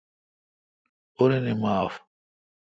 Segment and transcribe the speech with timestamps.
[1.17, 1.99] اورنی معاف۔